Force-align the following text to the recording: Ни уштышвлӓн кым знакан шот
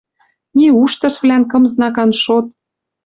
Ни 0.55 0.65
уштышвлӓн 0.81 1.43
кым 1.51 1.63
знакан 1.71 2.11
шот 2.21 2.45